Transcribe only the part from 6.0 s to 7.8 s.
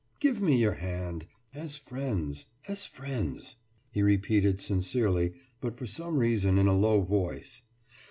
reason in a low voice.